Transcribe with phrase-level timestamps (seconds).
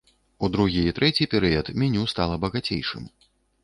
[0.47, 3.03] У другі і трэці перыяд меню стала багацейшым.